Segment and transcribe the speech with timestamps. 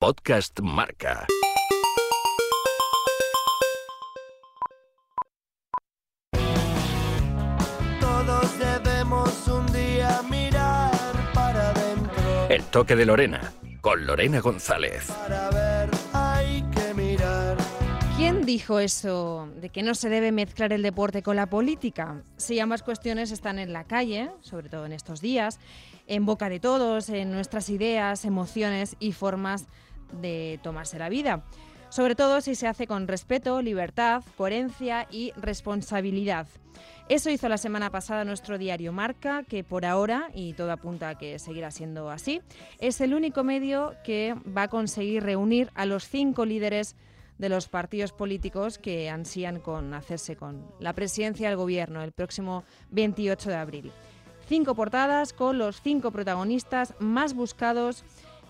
[0.00, 1.26] Podcast Marca.
[8.00, 10.90] Todos debemos un día mirar
[11.34, 12.48] para adentro.
[12.48, 13.52] El toque de Lorena,
[13.82, 15.08] con Lorena González.
[15.08, 17.58] Para ver hay que mirar.
[18.16, 22.22] ¿Quién dijo eso de que no se debe mezclar el deporte con la política?
[22.38, 25.60] Si ambas cuestiones están en la calle, sobre todo en estos días,
[26.06, 29.68] en boca de todos, en nuestras ideas, emociones y formas de
[30.62, 31.44] tomarse la vida.
[31.90, 36.46] Sobre todo si se hace con respeto, libertad, coherencia y responsabilidad.
[37.08, 41.18] Eso hizo la semana pasada nuestro diario Marca, que por ahora, y todo apunta a
[41.18, 42.40] que seguirá siendo así,
[42.78, 46.94] es el único medio que va a conseguir reunir a los cinco líderes
[47.38, 52.62] de los partidos políticos que ansían con hacerse con la presidencia del gobierno el próximo
[52.90, 53.92] 28 de abril.
[54.46, 58.04] Cinco portadas con los cinco protagonistas más buscados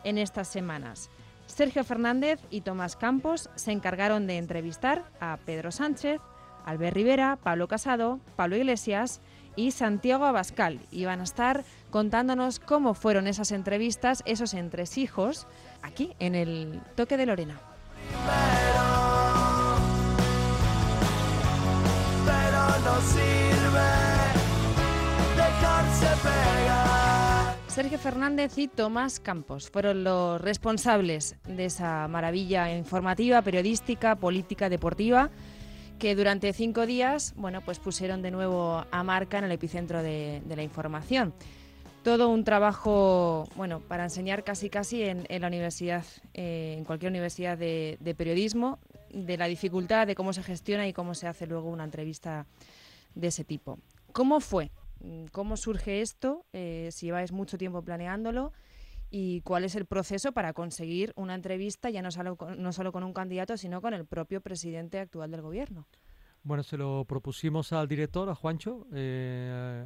[0.04, 1.08] en estas semanas.
[1.50, 6.20] Sergio Fernández y Tomás Campos se encargaron de entrevistar a Pedro Sánchez,
[6.64, 9.20] Albert Rivera, Pablo Casado, Pablo Iglesias
[9.56, 10.80] y Santiago Abascal.
[10.90, 15.46] Y van a estar contándonos cómo fueron esas entrevistas, esos entresijos,
[15.82, 17.60] aquí en el Toque de Lorena.
[22.24, 23.90] Pero no sirve
[25.36, 26.89] dejarse pegar.
[27.70, 35.30] Sergio Fernández y Tomás Campos fueron los responsables de esa maravilla informativa, periodística, política, deportiva,
[36.00, 40.42] que durante cinco días, bueno, pues pusieron de nuevo a marca en el epicentro de,
[40.48, 41.32] la información.
[42.02, 47.56] Todo un trabajo, bueno, para enseñar casi casi en, la universidad, eh, en cualquier universidad
[47.56, 48.80] de periodismo,
[49.14, 52.46] de la dificultad de cómo se gestiona y cómo se hace luego una entrevista
[53.14, 53.78] de ese tipo.
[54.12, 54.72] ¿Cómo fue?
[55.00, 56.44] Mm, ¿Cómo surge esto?
[56.52, 58.52] Eh, si lleváis mucho tiempo planeándolo
[59.10, 62.92] y cuál es el proceso para conseguir una entrevista ya no solo, con, no solo
[62.92, 65.86] con un candidato, sino con el propio presidente actual del gobierno.
[66.42, 68.86] Bueno, se lo propusimos al director, a Juancho.
[68.94, 69.84] Eh,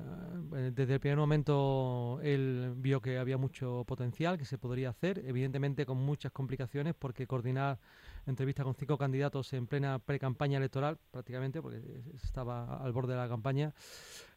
[0.73, 5.85] desde el primer momento él vio que había mucho potencial, que se podría hacer, evidentemente
[5.85, 7.81] con muchas complicaciones, porque coordinar
[8.27, 11.81] entrevistas con cinco candidatos en plena pre-campaña electoral, prácticamente, porque
[12.15, 13.73] estaba al borde de la campaña,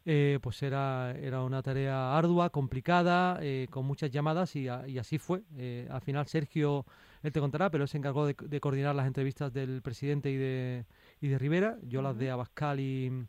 [0.04, 4.98] eh, pues era, era una tarea ardua, complicada, eh, con muchas llamadas y, a, y
[4.98, 5.42] así fue.
[5.56, 6.86] Eh, al final Sergio,
[7.22, 10.36] él te contará, pero él se encargó de, de coordinar las entrevistas del presidente y
[10.36, 10.84] de,
[11.20, 13.26] y de Rivera, yo las de Abascal y,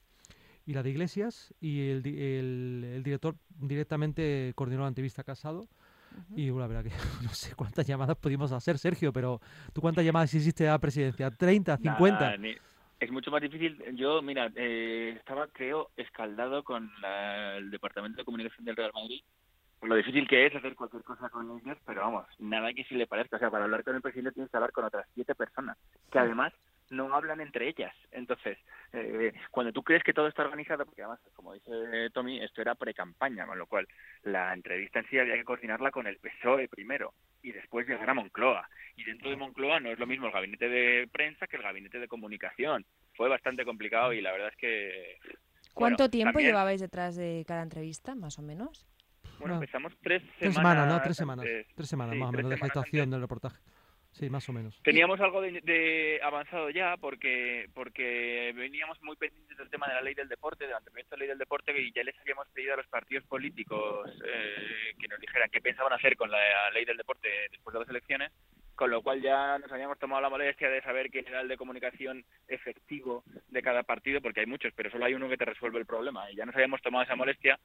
[0.65, 5.67] y las de Iglesias, y el, el, el director directamente coordinó la entrevista a Casado.
[6.35, 6.89] Y la verdad que
[7.23, 9.39] no sé cuántas llamadas pudimos hacer, Sergio, pero
[9.73, 11.29] ¿tú cuántas llamadas hiciste a la presidencia?
[11.31, 12.19] ¿30, 50?
[12.19, 12.55] Nada, ni-
[12.99, 13.81] es mucho más difícil.
[13.95, 19.21] Yo, mira, eh, estaba, creo, escaldado con la- el Departamento de Comunicación del Real Madrid.
[19.81, 23.07] Lo difícil que es hacer cualquier cosa con ellos, pero vamos, nada que si le
[23.07, 23.37] parezca.
[23.37, 25.77] O sea, para hablar con el presidente tienes que hablar con otras siete personas,
[26.11, 26.51] que además
[26.89, 27.93] no hablan entre ellas.
[28.11, 28.57] Entonces,
[28.93, 32.75] eh, cuando tú crees que todo está organizado, porque además, como dice Tommy, esto era
[32.75, 33.87] pre-campaña, con lo cual
[34.23, 37.13] la entrevista en sí había que coordinarla con el PSOE primero
[37.43, 38.69] y después llegar a Moncloa.
[38.95, 41.99] Y dentro de Moncloa no es lo mismo el gabinete de prensa que el gabinete
[41.99, 42.85] de comunicación.
[43.15, 45.17] Fue bastante complicado y la verdad es que...
[45.23, 45.37] bueno,
[45.73, 48.85] ¿Cuánto tiempo también- llevabais detrás de cada entrevista, más o menos?
[49.39, 50.55] Bueno, No, empezamos tres Tres semanas.
[50.73, 51.01] semanas, ¿no?
[51.01, 51.45] Tres semanas.
[51.45, 51.67] antes.
[51.75, 53.11] Tres semanas Sí, más o menos de semanas gestación antes.
[53.11, 53.57] del reportaje.
[54.19, 54.77] Sí, más o menos.
[54.83, 60.01] Teníamos algo de, de avanzado ya porque porque veníamos muy pendientes del tema de la
[60.01, 62.73] ley del deporte, de la anteproyecto de ley del deporte y ya les habíamos pedido
[62.73, 66.97] a los partidos políticos eh, que nos dijeran qué pensaban hacer con la ley del
[66.97, 68.33] deporte después de las elecciones,
[68.75, 71.55] con lo cual ya nos habíamos tomado la molestia de saber quién era el de
[71.55, 75.79] comunicación efectivo de cada partido, porque hay muchos, pero solo hay uno que te resuelve
[75.79, 77.57] el problema y ya nos habíamos tomado esa molestia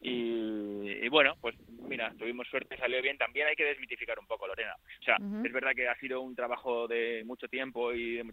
[0.00, 1.54] y, y bueno, pues
[1.88, 3.18] mira, tuvimos suerte, salió bien.
[3.18, 4.74] También hay que desmitificar un poco, Lorena.
[5.00, 8.32] O sea, es verdad que ha sido un trabajo de mucho tiempo, y de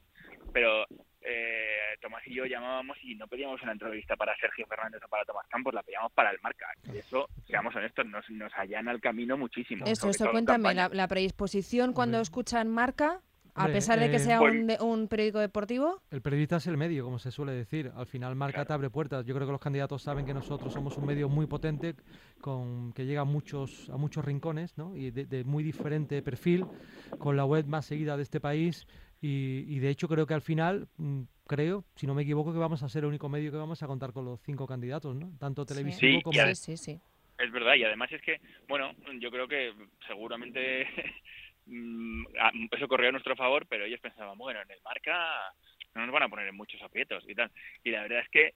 [0.54, 0.86] pero
[1.22, 5.26] eh, Tomás y yo llamábamos y no pedíamos una entrevista para Sergio Fernández o para
[5.26, 6.68] Tomás Campos, la pedíamos para el Marca.
[6.94, 9.86] Y eso, seamos honestos, nos, nos allana el camino muchísimo.
[9.86, 13.22] Eso, eso, cuéntame, la, predisposición cuando escuchan marca,
[13.58, 16.02] a pesar de que eh, sea Pues- un, de- un periódico deportivo.
[16.12, 17.92] El periodista es el medio, como se suele decir.
[17.96, 19.26] Al final marca te abre puertas.
[19.26, 21.96] Yo creo que los candidatos saben que nosotros somos un medio muy potente,
[22.42, 24.96] con que llega a muchos, a muchos rincones, ¿no?
[24.96, 26.66] Y de, de muy diferente perfil,
[27.18, 28.88] con la web más seguida de este país.
[29.22, 32.60] Y, y de hecho creo que al final, mm, creo, si no me equivoco, que
[32.60, 35.32] vamos a ser el único medio que vamos a contar con los cinco candidatos, ¿no?
[35.40, 36.40] Tanto televisivo Sí, como...
[36.40, 37.00] Sí, sí, sí.
[37.40, 39.72] Es verdad, y además es que, bueno, yo creo que
[40.08, 40.88] seguramente
[42.72, 45.54] eso corrió a nuestro favor, pero ellos pensaban, bueno, en el marca
[45.96, 47.52] no nos van a poner en muchos aprietos y tal.
[47.84, 48.54] Y la verdad es que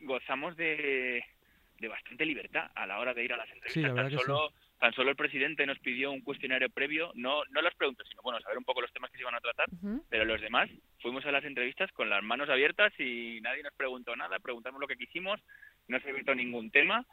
[0.00, 1.24] gozamos de,
[1.78, 3.72] de bastante libertad a la hora de ir a las entrevistas.
[3.74, 4.24] Sí, la verdad Tan sí.
[4.24, 8.22] solo tan solo el presidente nos pidió un cuestionario previo, no, no las preguntas, sino
[8.22, 9.66] bueno, saber un poco los temas que se iban a tratar,
[10.08, 10.70] pero los demás
[11.00, 14.86] fuimos a las entrevistas con las manos abiertas y nadie nos preguntó nada, preguntamos lo
[14.86, 15.40] que quisimos,
[15.88, 17.04] no se evitó ningún tema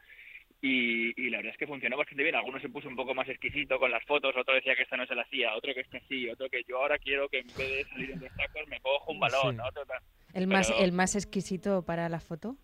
[0.61, 2.35] y, y la verdad es que funcionó bastante bien.
[2.35, 5.05] Algunos se puso un poco más exquisito con las fotos, otro decía que esta no
[5.05, 7.57] se la hacía, otro que este sí, otro que yo ahora quiero que en vez
[7.57, 9.57] de salir en dos tacos me cojo un balón, Sí.
[9.57, 9.63] ¿no?
[9.67, 9.99] Otro tal.
[10.33, 12.57] El más, Pero- el más exquisito para la foto.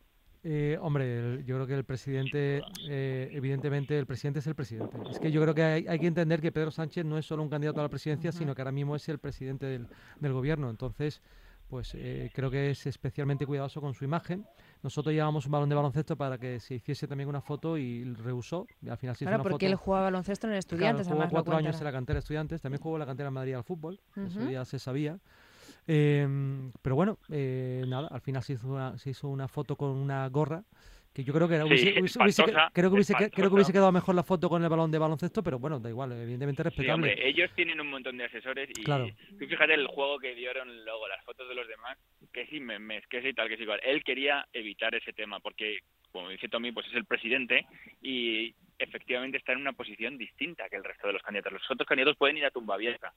[0.43, 4.97] Eh, hombre, el- yo creo que el presidente, eh, evidentemente, el presidente es el presidente.
[5.11, 7.44] Es que yo creo que hay, hay que entender que Pedro Sánchez no es solo
[7.44, 9.85] un candidato a la presidencia, sino que ahora mismo es el presidente del,
[10.19, 10.71] del gobierno.
[10.71, 11.21] Entonces,
[11.69, 14.44] pues eh, creo que es especialmente cuidadoso con su imagen.
[14.83, 18.66] Nosotros llevábamos un balón de baloncesto para que se hiciese también una foto y rehusó.
[18.81, 19.72] Y al final se hizo Claro, una porque foto.
[19.72, 22.16] él jugaba baloncesto en el Claro, Estudiantes, jugó además lo cuatro años en la cantera
[22.16, 24.50] de estudiantes, también jugó en la cantera de Madrid al fútbol, eso Ujú.
[24.50, 25.19] ya se sabía.
[25.88, 29.89] Em, pero bueno, eh, nada, al final se hizo, una, se hizo una foto con
[29.92, 30.63] una gorra
[31.13, 32.43] que yo creo que era- Sí, hubiese, hubiese- hubiese
[32.73, 35.43] creo que hubiese, creo que hubiese quedado mejor la foto con el balón de baloncesto,
[35.43, 36.93] pero bueno, da igual, evidentemente Sí, respetable.
[36.93, 39.09] hombre, ellos tienen un montón de asesores y Claro.
[39.37, 41.97] tú fíjate el juego que dieron luego, las fotos de los demás,
[42.31, 43.81] que sí memes, que sí tal, que sí igual.
[43.83, 45.79] Él quería evitar ese tema porque,
[46.11, 47.65] como dice Tommy, pues es el presidente
[48.01, 51.53] y efectivamente está en una posición distinta que el resto de los candidatos.
[51.53, 53.13] Los otros candidatos pueden ir a tumba abierta,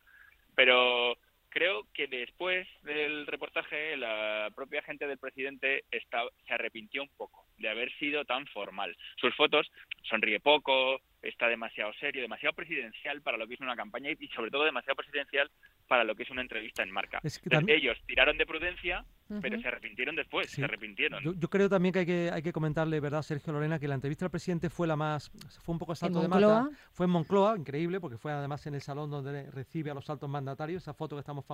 [0.57, 1.17] pero
[1.55, 7.69] creo que después del reportaje la propia gente del presidente se arrepintió un poco de
[7.69, 8.95] haber sido tan formal.
[9.17, 9.71] Sus fotos
[10.03, 14.51] sonríe poco, está demasiado serio, demasiado presidencial para lo que es una campaña y sobre
[14.51, 15.49] todo demasiado presidencial
[15.87, 17.21] para lo que es una entrevista en marca.
[17.23, 19.05] Es que Entonces, tam- ellos tiraron de prudencia,
[19.41, 20.57] pero se arrepintieron después, Sí.
[20.57, 21.23] se arrepintieron.
[21.23, 23.79] Yo, yo creo también que hay, que hay que comentarle, ¿verdad, Sergio Lorena?
[23.79, 25.31] Que la entrevista al presidente fue la más.
[25.63, 26.69] fue un poco a salto de mata.
[26.93, 30.29] Fue en Moncloa, increíble, porque fue además en el salón donde recibe a los altos
[30.29, 30.83] mandatarios.
[30.83, 31.45] Esa foto que estamos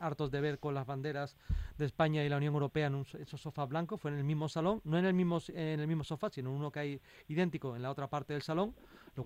[0.00, 1.36] hartos de ver con las banderas
[1.76, 4.00] de España y la Unión Europea en un so- esos sofás blancos.
[4.00, 6.70] Fue en el mismo salón, no en el mismo, en el mismo sofá, sino uno
[6.70, 8.74] que hay idéntico en la otra parte del salón.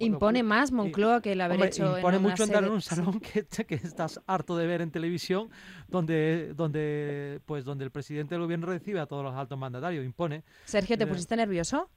[0.00, 2.80] Impone cual- más Moncloa que el haber Hombre, hecho impone en mucho entrar en un
[2.82, 5.50] salón que, que estás harto de ver en televisión,
[5.88, 10.42] donde, donde, pues, donde el presidente del gobierno recibe a todos los altos mandatarios, impone.
[10.64, 11.90] Sergio, ¿te Eh, pusiste nervioso?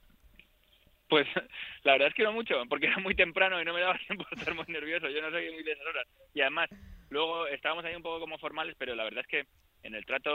[1.08, 1.28] Pues
[1.84, 4.26] la verdad es que no mucho, porque era muy temprano y no me daba tiempo
[4.32, 5.08] a estar muy nervioso.
[5.10, 6.08] Yo no soy muy de esas horas.
[6.34, 6.70] Y además,
[7.10, 9.46] luego estábamos ahí un poco como formales, pero la verdad es que
[9.84, 10.32] en el trato,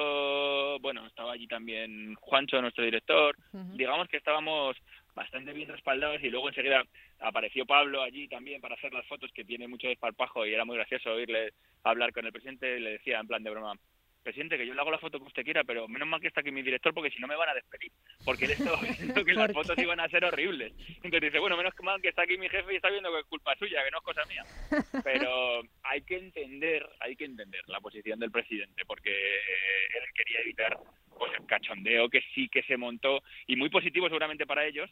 [0.81, 3.37] bueno, estaba allí también Juancho, nuestro director.
[3.75, 4.77] Digamos que estábamos
[5.15, 6.83] bastante bien respaldados y luego enseguida
[7.19, 10.77] apareció Pablo allí también para hacer las fotos, que tiene mucho desparpajo y era muy
[10.77, 11.53] gracioso oírle
[11.85, 13.75] hablar con el presidente y le decía en plan de broma.
[14.23, 16.41] Presidente, que yo le hago la foto que usted quiera, pero menos mal que está
[16.41, 17.91] aquí mi director porque si no me van a despedir.
[18.25, 20.73] Porque él estaba viendo que las ¿Por fotos iban a ser horribles.
[20.97, 23.27] Entonces dice, bueno, menos mal que está aquí mi jefe y está viendo que es
[23.27, 24.45] culpa suya, que no es cosa mía.
[25.05, 30.41] Pero hay que entender, hay que entender la posición del presidente, porque eh, él quería
[30.41, 30.79] evitar
[31.19, 34.91] pues el cachondeo que sí que se montó y muy positivo seguramente para ellos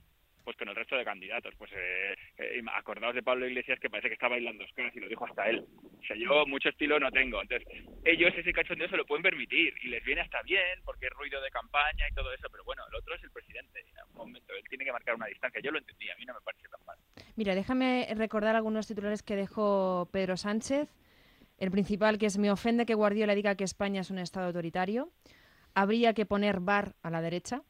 [0.49, 4.09] pues con el resto de candidatos pues eh, eh, acordaos de Pablo Iglesias que parece
[4.09, 5.63] que está bailando Oscar y lo dijo hasta él
[6.01, 7.69] o sea yo mucho estilo no tengo entonces
[8.03, 11.39] ellos ese cachondeo se lo pueden permitir y les viene hasta bien porque es ruido
[11.43, 14.55] de campaña y todo eso pero bueno el otro es el presidente en algún momento
[14.55, 16.83] él tiene que marcar una distancia yo lo entendí a mí no me parece tan
[16.87, 16.97] mal
[17.37, 20.89] Mira, déjame recordar algunos titulares que dejó Pedro Sánchez.
[21.59, 25.13] El principal, que es me ofende que Guardiola diga que España es un Estado autoritario.
[25.75, 27.63] Habría que poner bar a la derecha.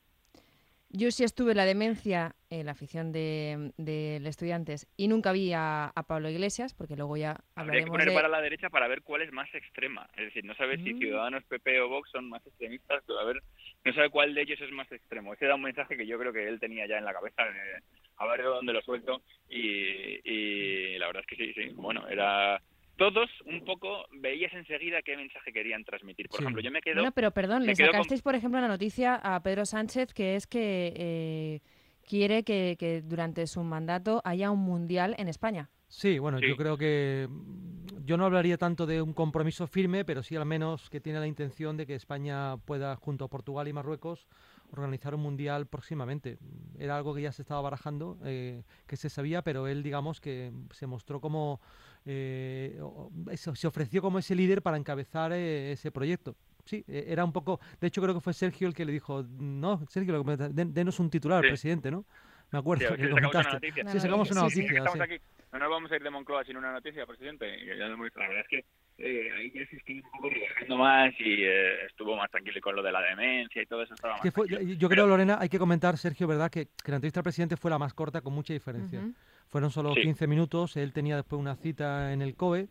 [0.90, 5.52] Yo sí estuve en la demencia, en la afición de, de estudiantes, y nunca vi
[5.52, 8.14] a, a Pablo Iglesias, porque luego ya habría que hablaremos poner de...
[8.14, 10.08] para la derecha para ver cuál es más extrema.
[10.16, 10.98] Es decir no sabes si Mm.
[10.98, 13.42] Ciudadanos PP o Vox son más extremistas pero a ver
[13.84, 15.34] no sabe cuál de ellos es más extremo.
[15.34, 17.82] Ese era un mensaje que yo creo que él tenía ya en la cabeza de,
[18.16, 21.68] a ver de dónde lo suelto y, y la verdad es que sí sí.
[21.74, 22.60] Bueno era
[22.98, 26.42] todos un poco veías enseguida qué mensaje querían transmitir por Sí.
[26.44, 29.40] ejemplo yo me quedo Bueno, pero perdón, le con- sacasteis, por ejemplo, la noticia a
[29.42, 31.60] Pedro Sánchez, que es que eh,
[32.06, 35.70] quiere que, que durante su mandato haya un mundial en España.
[35.86, 36.46] Sí, bueno, Sí.
[36.48, 40.44] yo creo que mm, yo no hablaría tanto de un compromiso firme, pero sí al
[40.44, 44.26] menos que tiene la intención de que España pueda, junto a Portugal y Marruecos,
[44.72, 46.38] organizar un mundial próximamente.
[46.78, 50.52] Era algo que ya se estaba barajando, eh, que se sabía, pero él, digamos, que
[50.72, 51.60] se mostró como,
[52.06, 56.36] eh, o- se ofreció como ese líder para encabezar eh, ese proyecto.
[56.64, 57.60] Sí, eh, era un poco.
[57.80, 60.36] De hecho, creo que fue Sergio el que le dijo: No, Sergio, lo que me-
[60.48, 61.48] den- denos un titular, Sí.
[61.48, 62.04] presidente, ¿no?
[62.50, 63.84] Me acuerdo Sí, que sacamos una noticia.
[63.90, 64.78] Sí, sacamos una Sí, sí, Sí, noticia.
[64.78, 65.14] estamos sí.
[65.14, 65.24] aquí.
[65.52, 67.46] No nos vamos a ir de Moncloa sin una noticia, presidente.
[67.76, 68.64] La verdad es que
[68.98, 72.74] eh, ahí ya se estuvo un poco relajando más y eh, estuvo más tranquilo con
[72.76, 75.48] lo de la demencia y todo eso estaba más Que fue- yo creo, Lorena, hay
[75.48, 76.50] que comentar, Sergio, ¿verdad?
[76.50, 78.98] Que, que la entrevista al presidente fue la más corta con mucha diferencia.
[79.00, 79.14] Ujú.
[79.48, 80.02] Fueron solo Sí.
[80.02, 82.68] 15 minutos, él tenía después una cita en el COE.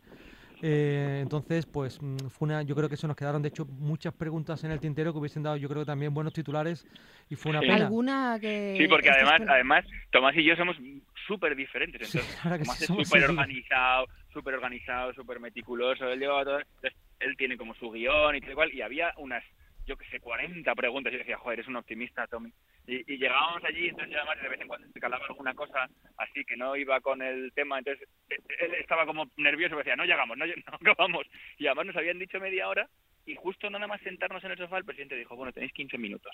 [0.60, 4.12] Eh, entonces, pues mm, fue una, yo creo que eso nos quedaron, de hecho, muchas
[4.12, 6.84] preguntas en el tintero que hubiesen dado, yo creo, también buenos titulares
[7.30, 7.66] y fue una Sí.
[7.68, 7.84] pena.
[7.86, 8.74] ¿Alguna que.?
[8.76, 10.76] Sí, porque además, además Tomás y yo somos
[11.28, 12.00] súper diferentes.
[12.02, 16.08] Entonces, que Tomás sí es súper organizado, súper organizado, súper meticuloso.
[16.08, 16.58] Él llevaba todo.
[16.58, 18.72] Entonces, él tiene como su guion y tal cual.
[18.74, 19.44] Y había unas,
[19.88, 21.10] yo que sé, 40 preguntas.
[21.12, 22.52] Y yo decía, joder, es un optimista, Tommy.
[22.86, 26.44] Y, y llegábamos allí, entonces además de vez en cuando se calaba alguna cosa así
[26.44, 27.78] que no iba con el tema.
[27.78, 31.26] Entonces, eh, él estaba como nervioso, decía, no llegamos, no, no acabamos.
[31.58, 32.88] Y además nos habían dicho media hora.
[33.26, 36.32] Y justo nada más sentarnos en el sofá, el presidente dijo, bueno, tenéis 15 minutos.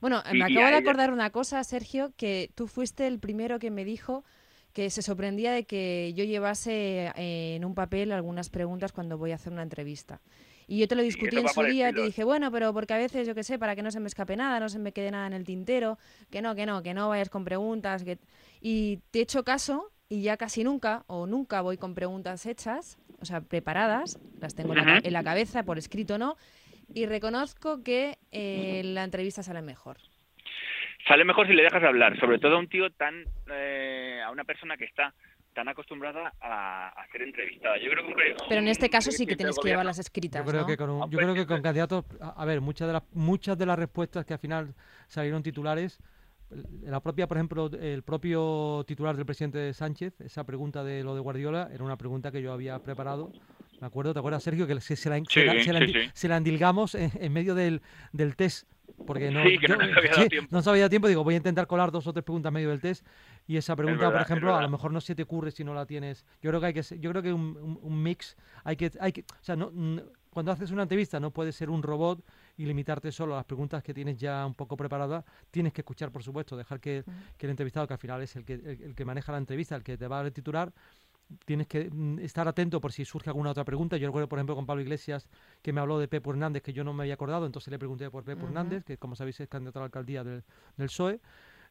[0.00, 3.58] Bueno, me y acabo de ella- acordar una cosa, Sergio, que tú fuiste el primero
[3.58, 4.24] que me dijo
[4.72, 9.30] que se sorprendía de que yo llevase eh, en un papel algunas preguntas cuando voy
[9.32, 10.20] a hacer una entrevista.
[10.66, 13.26] Y yo te lo discutí en su día te dije, bueno, pero porque a veces,
[13.26, 15.26] yo qué sé, para que no se me escape nada, no se me quede nada
[15.26, 15.98] en el tintero,
[16.30, 18.04] que no, que no, que no vayas con preguntas.
[18.04, 18.18] Que...
[18.60, 22.98] Y te he hecho caso y ya casi nunca o nunca voy con preguntas hechas,
[23.20, 26.36] o sea, preparadas, las tengo en la cabeza, por escrito no,
[26.92, 29.98] y reconozco que eh, la entrevista sale mejor.
[31.08, 34.44] sale mejor si le dejas hablar, sobre todo a un tío tan, eh, a una
[34.44, 35.14] persona que está
[35.54, 37.76] tan acostumbrada a, a ser entrevistada.
[37.78, 40.44] Yo creo que un- Pero en este caso sí que tienes que llevar las escritas,
[40.44, 40.66] Yo creo ¿no?
[40.66, 43.56] que con un- yo creo que con candidatos, a a ver, muchas de las muchas
[43.56, 44.74] de las respuestas que al final
[45.08, 45.98] salieron titulares,
[46.82, 51.20] la propia, por ejemplo, el propio titular del presidente Sánchez, esa pregunta de lo de
[51.20, 53.32] Guardiola era una pregunta que yo había preparado.
[53.80, 54.66] Me acuerdo, ¿te acuerdas, Sergio?
[54.66, 56.10] Que se, se la, se la- Sí, se la sí, endi- sí.
[56.14, 57.80] se la endilgamos en, en medio del,
[58.12, 58.68] del test.
[59.04, 60.48] Porque no, Sí, que no nos había dado sí, tiempo.
[60.50, 61.08] no nos había dado tiempo.
[61.08, 63.06] Digo, voy a intentar colar dos o tres preguntas medio del test.
[63.46, 65.74] Y esa pregunta, verdad, por ejemplo, a lo mejor no se te ocurre si no
[65.74, 66.24] la tienes.
[66.40, 68.34] Yo creo que hay que, ser- yo creo que un, un- un mix,
[68.64, 71.68] hay que, hay que, o sea, no, n- cuando haces una entrevista no puedes ser
[71.70, 72.24] un robot
[72.56, 75.22] y limitarte solo a las preguntas que tienes ya un poco preparadas.
[75.50, 77.04] Tienes que escuchar, por supuesto, dejar que,
[77.36, 79.76] que el entrevistado, que al final es el que, el, el que maneja la entrevista,
[79.76, 80.72] el que te va a titular,
[81.44, 83.96] tienes que mm, estar atento por si surge alguna otra pregunta.
[83.96, 85.28] Yo recuerdo, por ejemplo, con Pablo Iglesias,
[85.62, 88.10] que me habló de Pepo Hernández, que yo no me había acordado, entonces le pregunté
[88.10, 88.46] por Pepo.
[88.46, 90.42] Hernández, que como sabéis es candidato a la alcaldía del,
[90.76, 91.20] del PSOE.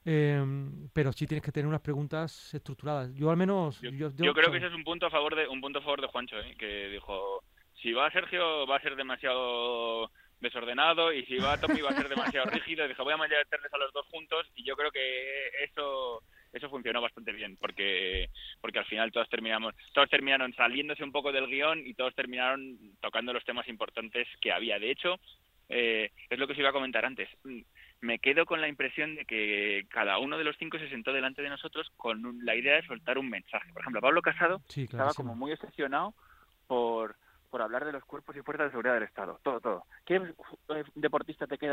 [0.06, 3.14] Em, pero sí tienes que tener unas preguntas estructuradas.
[3.16, 3.80] Yo al menos...
[3.80, 5.80] Yo, yo, yo yo- creo que ese es un punto a favor de un punto
[5.80, 6.56] a favor de Juancho, ¿eh?
[6.58, 7.44] que dijo
[7.82, 12.10] si va Sergio va a ser demasiado desordenado y si va Tommy va a ser
[12.10, 12.84] demasiado rígido.
[12.86, 16.22] Y dijo voy a meterles a los dos juntos y yo creo que eso
[16.54, 18.30] eso funcionó bastante bien porque
[18.62, 22.78] porque al final todos terminamos todos terminaron saliéndose un poco del guion y todos terminaron
[23.02, 24.80] tocando los temas importantes que había.
[24.80, 25.20] De hecho
[25.70, 27.28] eh, es lo que os iba a comentar antes.
[27.44, 27.62] Mm,
[28.02, 31.42] Me quedo con la impresión de que cada uno de los cinco se sentó delante
[31.42, 33.72] de nosotros con un- la idea de soltar un mensaje.
[33.72, 36.14] Por ejemplo, Pablo Casado sí, estaba como muy obsesionado
[36.68, 37.16] por,
[37.50, 39.40] por hablar de los cuerpos y fuerzas de seguridad del Estado.
[39.42, 39.86] Todo, todo.
[40.06, 40.20] ¿Qué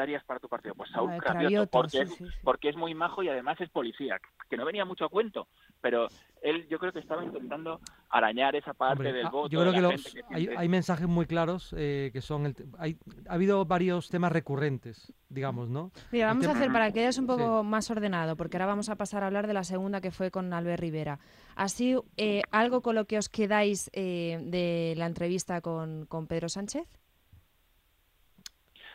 [0.00, 0.74] quedarías para tu partido?
[0.74, 2.30] Pues Saúl Ah, Cravioto, Cravioto, porque, sí, es, sí, sí.
[2.42, 5.46] porque es muy majo y además es policía, que no venía mucho a cuento,
[5.80, 6.08] pero
[6.42, 9.48] él yo creo que estaba intentando arañar esa parte Hombre, del ah, voto.
[9.50, 12.46] yo creo que los, que hay, siente- hay mensajes muy claros eh, que son...
[12.46, 12.96] El, hay,
[13.28, 15.92] ha habido varios temas recurrentes, digamos, ¿no?
[16.10, 17.28] Mira, El vamos a hacer para que quedes un Sí.
[17.28, 20.30] poco más ordenado, porque ahora vamos a pasar a hablar de la segunda que fue
[20.30, 21.18] con Albert Rivera.
[21.56, 26.48] Así, eh, algo con lo que os quedáis eh, de la entrevista con, con Pedro
[26.48, 26.88] Sánchez.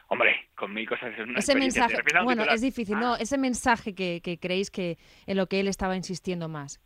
[0.08, 2.56] Hombre, con mil cosas es una Ese mensaje, ¿Te refieres a un bueno, titular?
[2.56, 5.96] es difícil, Ah, no, ese mensaje que, que creéis que en lo que él estaba
[5.96, 6.80] insistiendo más.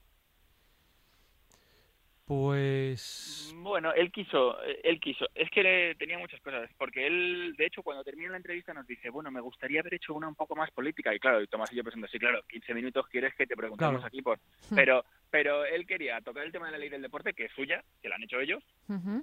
[2.29, 3.51] Pues...
[3.55, 5.27] Bueno, él quiso, él quiso.
[5.33, 9.09] Es que tenía muchas cosas, porque él, de hecho, cuando termina la entrevista nos dice,
[9.09, 11.11] bueno, me gustaría haber hecho una un poco más política.
[11.11, 13.93] Y claro, y Tomás y yo pensando, sí, claro, 15 minutos quieres que te preguntemos
[13.95, 14.05] Claro.
[14.05, 14.39] aquí por...
[14.75, 17.83] Pero, pero él quería tocar el tema de la ley del deporte, que es suya,
[17.99, 18.63] que la han hecho ellos,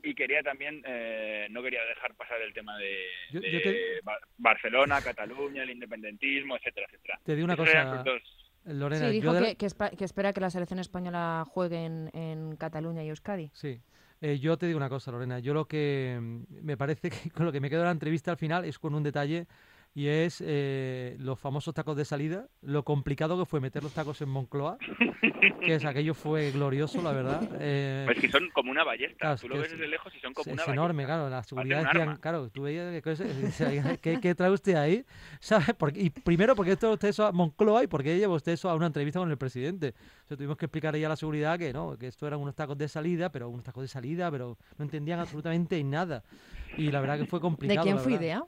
[0.02, 4.00] y quería también, eh, no quería dejar pasar el tema de, Yo- de yo te-
[4.02, 7.20] Ba- Barcelona, Cataluña, el independentismo, etcétera, etcétera.
[7.24, 8.02] Te digo una cosa,
[8.66, 9.00] Lorena.
[9.00, 12.10] Sí, yo dijo de la- que, que que espera que la selección española juegue en,
[12.14, 13.50] en Cataluña y Euskadi.
[13.54, 13.80] Sí.
[14.20, 15.38] Eh, yo te digo una cosa, Lorena.
[15.40, 18.30] Yo lo que mm, me parece que con lo que me quedo de la entrevista
[18.30, 19.46] al final es con un detalle
[19.96, 24.20] y es eh, los famosos tacos de salida, lo complicado que fue meter los tacos
[24.20, 24.76] en Moncloa,
[25.64, 27.42] que es aquello fue glorioso, la verdad.
[27.58, 29.16] Eh, Pues que son como una ballesta.
[29.18, 31.14] Claro, Tú es lo ves es- desde lejos y son como es una enorme, ballesta.
[31.16, 31.30] claro.
[31.30, 35.02] La seguridad decían, claro, tú veías que ¿qué, qué trae usted ahí?
[35.40, 35.74] ¿Sabes?
[35.78, 38.68] Porque, y primero, porque esto usted eso a Moncloa y por qué lleva usted eso
[38.68, 39.94] a una entrevista con el presidente.
[40.24, 42.54] O sea, tuvimos que explicar ahí a la seguridad que no, que esto eran unos
[42.54, 46.22] tacos de salida, pero unos tacos de salida, pero no entendían absolutamente nada.
[46.76, 47.82] Y la verdad que fue ¿De complicado.
[47.84, 48.42] quién la fue idea?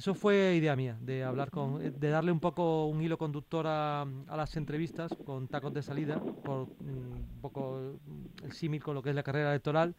[0.00, 3.66] Eso fue idea mía, de hablar con, eh, de darle un poco un hilo conductor
[3.68, 8.94] a, las entrevistas con tacos de salida, por mm, un poco mm, el símil con
[8.94, 9.94] lo que es la carrera electoral.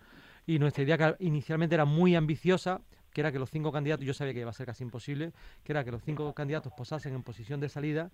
[0.48, 2.82] Y nuestra idea que inicialmente era muy ambiciosa,
[3.14, 5.72] que era que los cinco candidatos, yo sabía que iba a ser casi imposible, que
[5.72, 8.10] era que los cinco candidatos posasen en posición de salida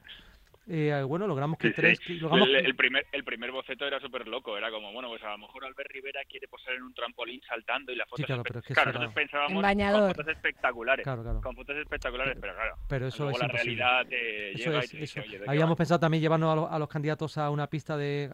[0.69, 1.99] eh, bueno, logramos que Sí, tres...
[2.21, 5.31] logramos- El, el primer, el primer boceto era súper loco, era como, bueno, pues a
[5.31, 8.43] lo mejor Albert Rivera quiere posar en un trampolín saltando y la foto Sí, claro,
[8.43, 10.01] pero es que claro, nosotros pensábamos En bañador.
[10.01, 11.41] con fotos espectaculares, Claro, claro.
[11.41, 13.75] con fotos espectaculares, pero claro, Pero eso luego es la imposible.
[13.75, 15.27] realidad te Eso es, y te dice, eso.
[15.29, 17.95] oye, ¿de qué Habíamos pensado también llevarnos a, los- a los candidatos a una pista
[17.97, 18.31] de,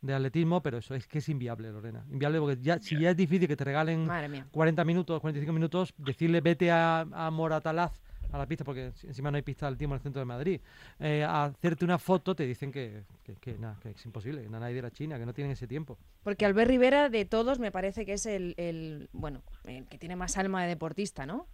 [0.00, 2.04] de atletismo, pero eso es que es inviable, Lorena.
[2.10, 4.46] Inviable porque ya, si ya es difícil que te regalen Madre mía.
[4.50, 8.00] 40 minutos, 45 minutos, decirle vete a, a Moratalaz,
[8.36, 10.26] a la pista, porque si- encima no hay pista de atletismo en el centro de
[10.26, 10.60] Madrid,
[11.00, 14.48] eh, a hacerte una foto, te dicen que, que, que nada, que es imposible, que
[14.48, 15.98] no nadie de la China, que no tienen ese tiempo.
[16.22, 20.16] Porque Albert Rivera, de todos, me parece que es el, el, bueno, el que tiene
[20.16, 21.46] más alma de deportista, ¿no?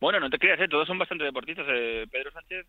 [0.00, 0.68] Bueno, no te creas, ¿eh?
[0.68, 1.66] todos son bastante deportistas.
[1.68, 2.66] Eh, Pedro Sánchez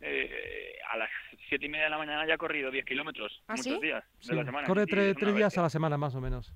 [0.00, 1.10] eh, a las
[1.48, 3.78] siete y media de la mañana ya ha corrido 10 kilómetros ¿Ah, muchos sí?
[3.80, 4.66] días de Sí, la semana.
[4.66, 6.52] corre tres, tres días a la semana más o menos.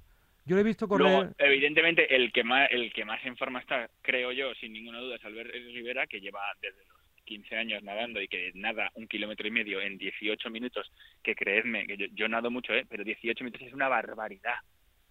[0.47, 1.07] Yo lo he visto correr...
[1.09, 5.01] Luego, evidentemente, el que más el que más en forma está, creo yo, sin ninguna
[5.01, 9.09] duda, es Albert Rivera, que lleva desde los 15 años nadando y que nada un
[9.09, 10.91] kilómetro y medio en 18 minutos,
[11.25, 12.87] que creedme, que yo, yo nado mucho, ¿eh?
[12.89, 14.55] pero 18 minutos es una barbaridad.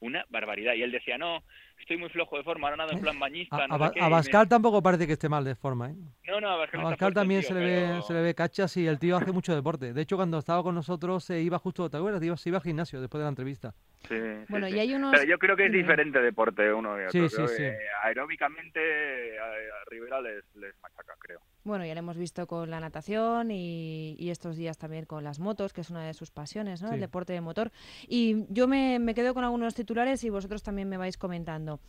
[0.02, 0.74] Una barbaridad.
[0.74, 1.42] Y él decía, no,
[1.80, 3.56] estoy muy flojo de forma, ahora nado en plan bañista.
[3.64, 5.56] a, no a sé Ba- qué", a y Bascal tampoco parece que esté mal de
[5.56, 5.96] forma, ¿eh?
[6.28, 8.02] No, no, a Bascal, A está Bascal fuerte el también tío, se le, ve, pero-
[8.02, 9.94] se le ve cachas y el tío hace mucho deporte.
[9.94, 12.22] De hecho, cuando estaba con nosotros se iba justo, ¿te acuerdas?
[12.24, 13.74] Iba- Se iba al gimnasio después de la entrevista.
[14.08, 14.16] Sí,
[14.50, 14.76] Bueno, sí.
[14.76, 15.12] y hay unos...
[15.14, 17.12] Pero yo creo que es diferente deporte uno y otro.
[17.12, 17.58] Sí, sí, Creo sí.
[17.58, 21.40] que Aeróbicamente a, a Rivera les, les machaca, creo.
[21.64, 25.40] Bueno, ya lo hemos visto con la natación y, y estos días también con las
[25.40, 26.90] motos, que es una de sus pasiones, ¿no?
[26.90, 26.96] Sí.
[26.96, 27.72] El deporte de motor.
[28.08, 31.80] Y yo me, me quedo con algunos titulares y vosotros también me vais comentando.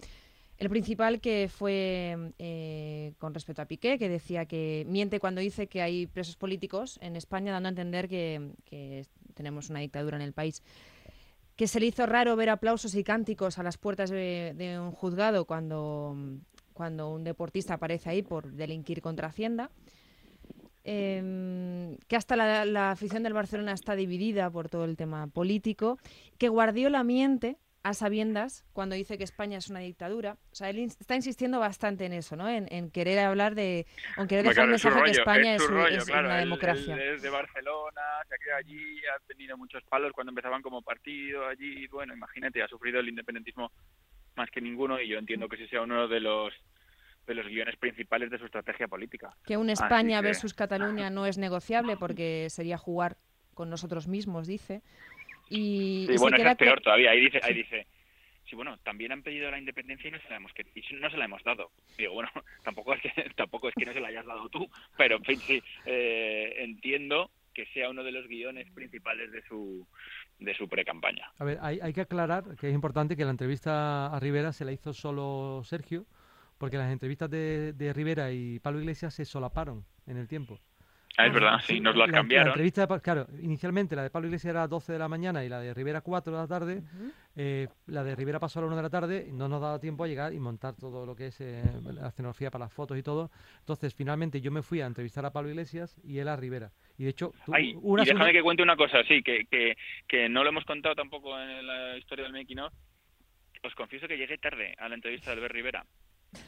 [0.59, 5.67] El principal que fue eh, con respecto a Piqué, que decía que miente cuando dice
[5.67, 9.05] que hay presos políticos en España, dando a entender que, que
[9.35, 10.63] tenemos una dictadura en el país.
[11.57, 15.47] Que se le hizo raro ver aplausos y cánticos a las puertas de, un juzgado
[15.47, 16.15] cuando,
[16.75, 19.71] cuando un deportista aparece ahí por delinquir contra Hacienda.
[20.85, 25.99] Em, que hasta la, la afición del Barcelona está dividida por todo el tema político.
[26.39, 27.57] Que Guardiola miente
[27.89, 30.37] a sabiendas cuando dice que España es una dictadura.
[30.51, 32.49] O sea, él está insistiendo bastante en eso, ¿no?
[32.49, 33.87] En, en querer hablar de.
[34.17, 36.05] en querer dejar claro, un mensaje que rollo, España es es, su un- rollo, es
[36.05, 36.95] claro, una él- democracia.
[36.95, 40.83] Él, es de Barcelona, se ha criado allí, ha tenido muchos palos cuando empezaban como
[40.83, 41.87] partido allí.
[41.89, 43.71] Bueno, imagínate, ha sufrido el independentismo
[44.35, 46.53] más que ninguno y yo entiendo que ese sea uno de los
[47.27, 49.37] de los guiones principales de su estrategia política.
[49.45, 53.17] Que un España que- versus Cataluña no es negociable porque sería jugar
[53.55, 54.83] con nosotros mismos, dice.
[55.49, 57.11] Y, Sí, y se bueno, queda es peor todavía.
[57.13, 57.59] Ahí dice, ahí Sí.
[57.63, 57.87] dice,
[58.49, 61.11] sí, bueno, también han pedido la independencia y no se la hemos que- y no
[61.11, 61.71] se la hemos dado.
[61.99, 62.31] Digo, bueno,
[62.65, 65.39] tampoco es que tampoco es que no se la hayas dado tú, pero en fin,
[65.39, 69.87] sí, eh, entiendo que sea uno de los guiones principales de su
[70.39, 71.31] de su pre-campaña.
[71.39, 74.67] A ver, hay, hay que aclarar que es importante que la entrevista a Rivera se
[74.67, 76.05] la hizo solo Sergio,
[76.59, 80.61] porque las entrevistas de, de Rivera y Pablo Iglesias se solaparon en el tiempo.
[81.19, 82.49] Ah, es Ah, verdad, sí, nos las La- La cambiaron.
[82.49, 85.43] entrevista, de Pa- claro, inicialmente la de Pablo Iglesias era a 12 de la mañana
[85.45, 86.83] y la de Rivera 4 de la tarde.
[87.35, 89.79] Eh, la de Rivera pasó a la 1 de la tarde y no nos daba
[89.81, 92.99] tiempo a llegar y montar todo lo que es eh, la escenografía para las fotos
[92.99, 93.31] y todo.
[93.61, 96.71] Entonces, finalmente yo me fui a entrevistar a Pablo Iglesias y él a Rivera.
[96.99, 99.47] Y de hecho, tu- Ay, una y déjame segunda- que cuente una cosa, sí, que,
[99.51, 99.75] que,
[100.07, 102.73] que no lo hemos contado tampoco en la historia del making of.
[103.63, 105.87] Os confieso que llegué tarde a la entrevista de Albert Rivera.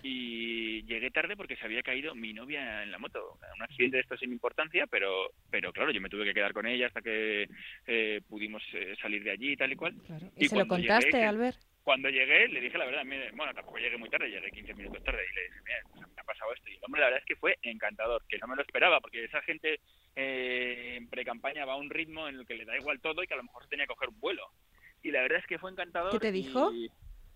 [0.02, 3.38] Y llegué tarde porque se había caído mi novia en la moto.
[3.56, 6.66] Un accidente de esto sin importancia, pero, pero claro, yo me tuve que quedar con
[6.66, 7.48] ella hasta que
[7.86, 9.94] eh, pudimos eh, salir de allí y tal y cual.
[10.06, 10.30] Claro.
[10.36, 11.58] Y ¿Y se lo llegué, contaste, que- Albert?
[11.82, 15.02] Cuando llegué, le dije la verdad, mire, bueno, tampoco llegué muy tarde, llegué 15 minutos
[15.04, 16.68] tarde y le dije, mira, pues, me ha pasado esto.
[16.68, 19.24] Y el hombre, la verdad es que fue encantador, que no me lo esperaba, porque
[19.24, 19.80] esa gente
[20.14, 23.26] eh, en pre-campaña va a un ritmo en el que le da igual todo y
[23.26, 24.42] que a lo mejor se tenía que coger un vuelo.
[25.02, 26.12] Y la verdad es que fue encantador.
[26.12, 26.70] ¿Qué te dijo?
[26.74, 26.90] y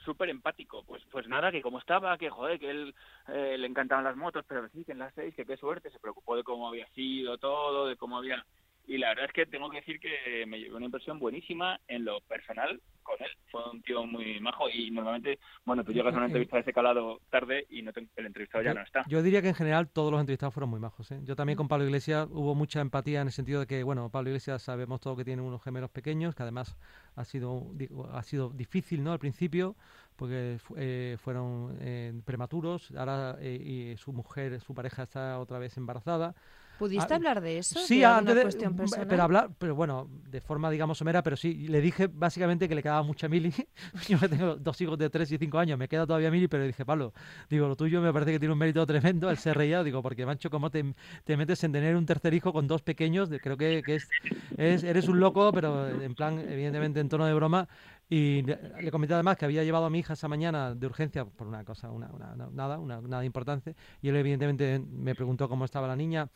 [0.04, 2.94] Súper empático, pues pues nada, que como estaba, que joder, que él
[3.28, 6.00] eh, le encantaban las motos, pero sí, que en las seis, que qué suerte, se
[6.00, 8.44] preocupó de cómo había sido todo, de cómo había...
[8.86, 12.04] Y la verdad es que tengo que decir que me llevé una impresión buenísima en
[12.04, 13.30] lo personal con él.
[13.50, 16.72] Fue un tío muy majo y normalmente, bueno, tú llegas a una entrevista de ese
[16.72, 19.04] calado tarde y no te- el entrevistado ya yo, no está.
[19.08, 21.10] yo diría que en general todos los entrevistados fueron muy majos.
[21.10, 21.20] ¿eh?
[21.24, 24.30] Yo también con Pablo Iglesias hubo mucha empatía en el sentido de que, bueno, Pablo
[24.30, 26.76] Iglesias sabemos todo que tiene unos gemelos pequeños, que además
[27.16, 27.66] ha sido,
[28.12, 29.12] ha sido difícil ¿no?
[29.12, 29.76] al principio,
[30.16, 35.76] porque eh, fueron eh, prematuros, ahora eh, y su mujer, su pareja está otra vez
[35.76, 36.34] embarazada.
[36.78, 37.78] ¿Pudiste Ah, hablar de eso?
[37.78, 39.06] Sí, ¿De antes de, cuestión personal?
[39.06, 42.82] pero hablar, pero bueno, de forma digamos somera, pero sí, le dije básicamente que le
[42.82, 43.52] quedaba mucha mili.
[44.08, 46.84] Yo tengo dos hijos de 3 y 5 años, me queda todavía mili, pero dije,
[46.84, 47.12] Pablo,
[47.48, 49.30] digo, lo tuyo me parece que tiene un mérito tremendo.
[49.30, 50.84] Él se reía, digo, porque mancho, ¿cómo te,
[51.24, 53.28] te metes en tener un tercer hijo con dos pequeños?
[53.40, 54.08] Creo que, que es,
[54.56, 57.68] es, eres un loco, pero en plan, evidentemente en tono de broma.
[58.14, 61.46] Y le comenté además que había llevado a mi hija esa mañana de urgencia por
[61.46, 63.74] una cosa, una, una- una- nada, una, nada importante.
[64.02, 66.28] Y él evidentemente me preguntó cómo estaba la niña.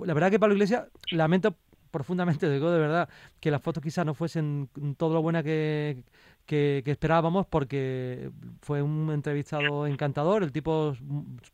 [0.00, 1.56] La verdad que Pablo Iglesias, lamento
[1.90, 3.08] profundamente, digo de verdad,
[3.40, 6.02] que las fotos quizás no fuesen todo lo buena que,
[6.44, 10.94] que, que esperábamos porque fue un entrevistado encantador, el tipo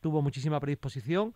[0.00, 1.32] tuvo muchísima predisposición,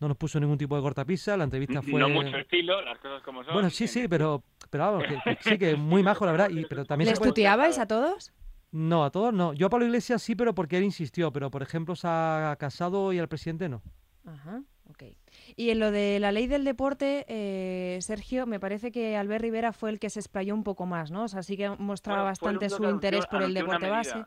[0.00, 1.98] no nos puso ningún tipo de cortapisa, la entrevista fue...
[2.00, 3.54] No mucho estilo, las cosas como son.
[3.54, 6.64] Bueno, sí, sí, pero, pero vamos, que, que sí, que muy majo, la verdad, y,
[6.66, 8.32] pero también ¿Les tuteabais a todos?
[8.72, 9.54] no, a todos no.
[9.54, 11.32] Yo a Pablo Iglesias sí, pero porque él insistió.
[11.32, 13.80] Pero, por ejemplo, se ha casado y al presidente no.
[14.26, 15.04] Ajá, ok.
[15.56, 19.72] Y en lo de la ley del deporte, eh, Sergio, me parece que Albert Rivera
[19.72, 21.22] fue el que se explayó un poco más, ¿no?
[21.24, 24.24] O sea, sí que mostraba Bueno, bastante su interés anunció- por el deporte base.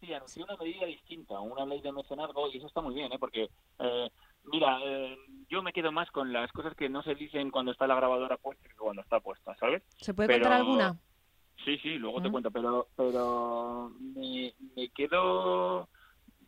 [0.00, 3.18] Sí, anunció una medida distinta, una ley de mecenazgo, y eso está muy bien, ¿eh?
[3.18, 4.10] Porque, eh,
[4.52, 5.16] mira, eh,
[5.48, 8.36] yo me quedo más con las cosas que no se dicen cuando está la grabadora
[8.36, 9.82] puesta que cuando está puesta, ¿sabes?
[9.96, 10.96] ¿Se puede Pero- contar alguna?
[11.64, 12.30] Sí, sí, luego te Ah.
[12.32, 15.88] cuento, pero, pero me, me quedo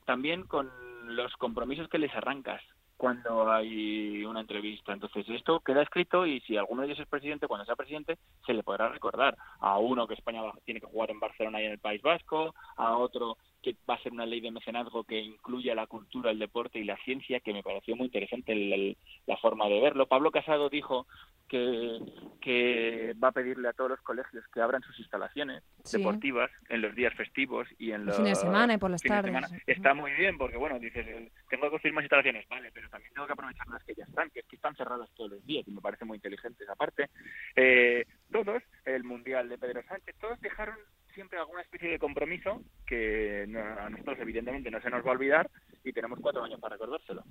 [0.05, 0.71] también con
[1.17, 2.61] los compromisos que les arrancas
[2.97, 4.93] cuando hay una entrevista.
[4.93, 8.55] Entonces, esto queda escrito y si alguno de ellos es presidente, cuando sea presidente, se
[8.55, 11.79] le podrá recordar a uno que España tiene que jugar en Barcelona y en el
[11.79, 15.89] País Vasco, a otro que va a ser una ley de mecenazgo que incluya la
[15.89, 19.67] cultura, el deporte y la ciencia, que me pareció muy interesante el- el- la forma
[19.69, 20.07] de verlo.
[20.07, 21.09] Pablo Casado dijo
[21.49, 21.99] que,
[22.41, 25.99] que va a pedirle a todos los colegios que abran sus instalaciones Sí.
[25.99, 29.35] deportivas en los días festivos y en Los fines de semana y por las tardes.
[29.67, 31.05] Está muy bien porque, bueno, dices,
[31.51, 34.31] tengo que construir más instalaciones, vale, pero también tengo que aprovechar las que ya están,
[34.31, 37.11] que es que están cerradas todos los días y me parece muy inteligente esa parte.
[37.57, 40.77] Eh, todos, el Mundial de Pedro Sánchez, todos dejaron
[41.17, 45.51] siempre alguna especie de compromiso que a nosotros evidentemente no se nos va a olvidar
[45.83, 47.25] y tenemos cuatro años para recordárselo.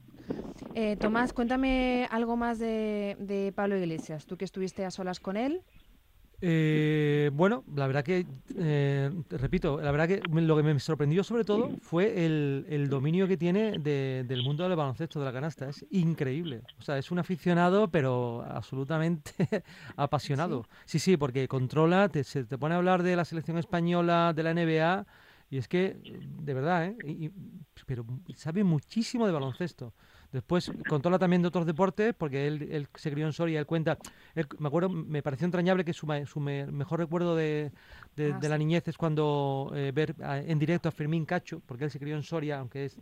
[0.73, 4.25] Eh, Tomás, cuéntame algo más de, de Pablo Iglesias.
[4.25, 5.61] Tú que estuviste a solas con él.
[6.41, 8.25] Eh, bueno, la verdad que,
[8.57, 12.89] eh, te repito, la verdad que lo que me sorprendió sobre todo fue el, el
[12.89, 15.69] dominio que tiene de- del mundo del baloncesto, de la canasta.
[15.69, 16.61] Es increíble.
[16.77, 19.31] O sea, es un aficionado, pero absolutamente
[19.95, 20.65] apasionado.
[20.85, 24.43] Sí, sí, porque controla, te, se te pone a hablar de la selección española, de
[24.43, 25.05] la NBA,
[25.49, 25.95] y es que,
[26.43, 26.97] de verdad, ¿eh?
[27.05, 27.31] Y- y-
[27.85, 29.93] pero sabe muchísimo de baloncesto.
[30.35, 33.97] Después controla también de otros deportes, porque él, él se crió en Soria, él cuenta,
[34.35, 37.71] él- me acuerdo, me pareció entrañable que su, ma- su me- mejor recuerdo de,
[38.17, 41.61] de- Ah, de la niñez es cuando eh, ver a- en directo a Fermín Cacho,
[41.65, 42.97] porque él se crió en Soria, aunque es,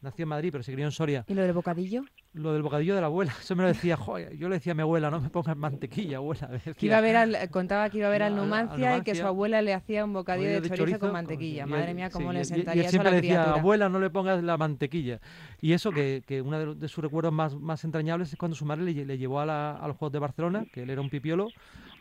[0.00, 2.04] nació en Madrid, pero se crió en Soria, ¿Y lo del bocadillo?
[2.34, 4.74] lo del bocadillo de la abuela, eso me lo decía, "Joder", yo le decía a
[4.74, 6.48] mi abuela, no me pongas mantequilla, abuela.
[6.48, 6.86] me Que decía.
[6.88, 9.62] iba a ver al- contaba que iba a ver al Numancia y que su abuela
[9.62, 11.64] le hacía un bocadillo de, chorizo, con con- mantequilla.
[11.66, 13.60] Madre mía, cómo le él- y sentaría eso a la le decía, criatura.
[13.60, 15.20] abuela, no le pongas la mantequilla.
[15.62, 18.66] Y eso, que, que uno de, de sus recuerdos más, más entrañables es cuando su
[18.66, 21.48] madre le llevó a, la- a los Juegos de Barcelona, que él era un pipiolo,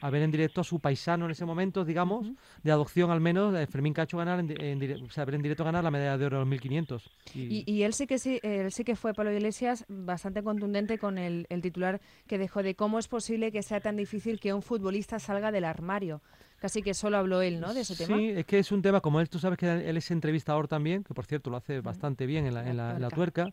[0.01, 2.31] a ver en directo a su paisano en ese momento, digamos,
[2.63, 5.63] de adopción al menos, eh, Fermín Cacho ganar, en, en o sea, ver en directo
[5.63, 7.10] ganar la medalla de oro en 1500.
[7.34, 11.17] Y, y él sí que sí, él sí que fue Pablo Iglesias bastante contundente con
[11.17, 14.62] el, el titular que dejó de cómo es posible que sea tan difícil que un
[14.62, 16.21] futbolista salga del armario.
[16.60, 17.73] Casi que solo habló él, ¿no?
[17.73, 18.17] De ese tema.
[18.17, 21.03] Sí, es que es un tema, como él, tú sabes que él es entrevistador también,
[21.03, 23.51] que por cierto lo hace bastante bien en la, en la- en la tuerca.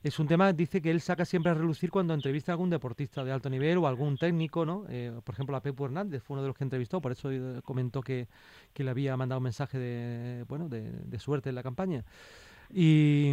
[0.00, 3.24] Es un tema, dice que él saca siempre a relucir cuando entrevista a algún deportista
[3.24, 4.84] de alto nivel o algún técnico, ¿no?
[4.88, 7.60] Eh, por ejemplo, a Pepo Hernández fue uno de los que entrevistó, por eso eh,
[7.64, 8.28] comentó que,
[8.72, 12.04] que le había mandado un mensaje de, bueno, de, suerte en la campaña.
[12.70, 13.32] Y,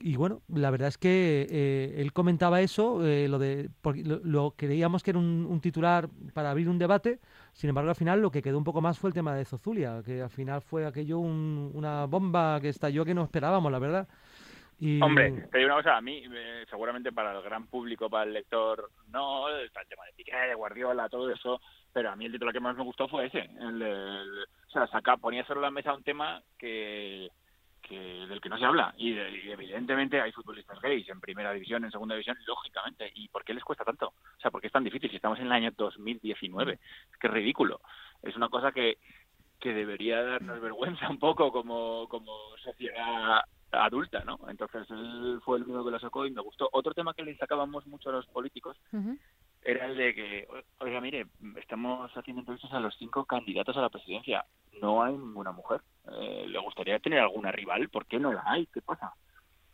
[0.00, 4.20] y bueno, la verdad es que eh, él comentaba eso, eh, lo de porque lo,
[4.24, 7.20] lo creíamos que era un, un titular para abrir un debate,
[7.54, 10.02] sin embargo al final lo que quedó un poco más fue el tema de Zozulia,
[10.04, 14.08] que al final fue aquello un- una bomba que estalló que no esperábamos, la verdad.
[15.02, 18.32] Hombre, te digo una cosa, a mí, eh, seguramente para el gran público, para el
[18.32, 21.60] lector, no, está el tema de Piqué, de Guardiola, todo eso,
[21.92, 23.48] pero a mí el título que más me gustó fue ese.
[23.60, 27.28] El, o sea, saca, ponía sobre la mesa un tema que,
[27.80, 28.92] que del que no se habla.
[28.96, 33.10] Y, de- y evidentemente hay futbolistas gays en primera división, en segunda división, lógicamente.
[33.14, 34.08] ¿Y por qué les cuesta tanto?
[34.08, 36.72] O sea, ¿por qué es tan difícil si estamos en el año 2019?
[36.72, 37.80] Es que es ridículo.
[38.22, 38.98] Es una cosa que,
[39.60, 42.32] que debería darnos vergüenza un poco como, como
[42.62, 43.40] sociedad
[43.78, 44.38] adulta, ¿no?
[44.48, 46.68] Entonces él fue el único que lo sacó y me gustó.
[46.72, 48.76] Otro tema que le sacábamos mucho a los políticos
[49.64, 53.88] era el de que, oiga, mire, estamos haciendo entrevistas a los cinco candidatos a la
[53.88, 54.44] presidencia.
[54.80, 55.80] No hay ninguna mujer.
[56.12, 57.88] Eh, ¿Le gustaría tener alguna rival?
[57.88, 58.66] ¿Por qué no la hay?
[58.66, 59.12] ¿Qué pasa?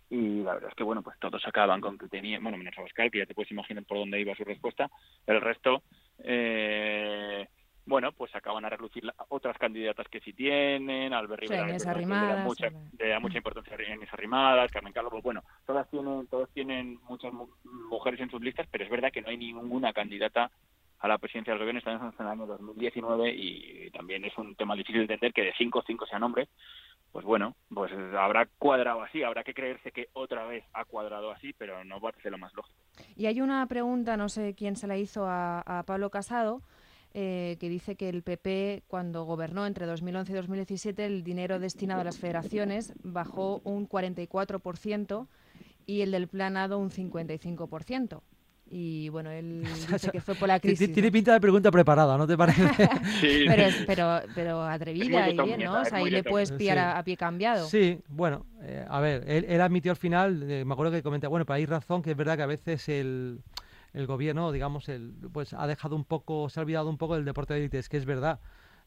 [0.08, 3.10] Y la verdad es que, bueno, pues todos acaban con que tenía, bueno, menos Abascal,
[3.10, 4.90] que ya te puedes imaginar por dónde iba su respuesta.
[5.26, 5.82] El resto,
[6.18, 7.48] eh,
[7.90, 11.82] bueno, pues acaban a relucir la- otras candidatas que sí tienen, Albert Sí, Rivera, Inés
[11.82, 15.24] que le da Arrimadas, mucha, le da mucha importancia a Inés Arrimadas, Carmen Calvo, pues
[15.24, 19.20] bueno, todas tienen, todos tienen muchas mu- mujeres en sus listas, pero es verdad que
[19.20, 20.50] no hay ninguna candidata
[21.00, 24.74] a la presidencia del gobierno, estamos en el año 2019 y también es un tema
[24.76, 26.48] difícil de entender que de cinco, cinco sean hombres.
[27.10, 31.52] Pues bueno, pues habrá cuadrado así, habrá que creerse que otra vez ha cuadrado así,
[31.54, 32.78] pero no parece lo más lógico.
[33.16, 36.62] Y hay una pregunta, no sé quién se la hizo a, a Pablo Casado,
[37.12, 42.00] eh, que dice que el PP, cuando gobernó entre 2011 y 2017, el dinero destinado
[42.02, 45.26] a las federaciones bajó un 44%
[45.86, 48.20] y el del planado un 55%.
[48.72, 50.92] Y bueno, él dice que fue por la crisis.
[50.92, 52.62] Tiene pinta de pregunta preparada, ¿no te parece?
[53.20, 55.80] Sí, Pero, es- pero, pero atrevida Es y bien, ¿no?
[55.80, 56.80] O sea, ahí le puedes pillar Sí.
[56.80, 57.66] a, a pie cambiado.
[57.66, 61.26] Sí, bueno, eh, a ver, él, él admitió al final, eh, me acuerdo que comenta,
[61.26, 63.40] bueno, pero hay razón que es verdad que a veces el,
[63.92, 67.24] el gobierno, digamos, el, pues ha dejado un poco, se ha olvidado un poco del
[67.24, 68.40] deporte de élite, es que es verdad.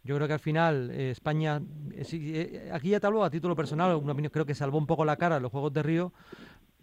[0.03, 1.61] Yo creo que al final eh, España,
[1.91, 4.77] eh, sí, eh, aquí ya te hablo a título personal, una opinión, creo que salvó
[4.77, 6.13] un poco la cara los Juegos de Río,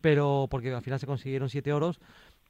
[0.00, 2.00] pero porque al final se consiguieron siete oros.